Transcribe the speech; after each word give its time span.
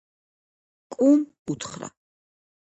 კუმ 0.95 1.21
უთხრა: 1.55 1.91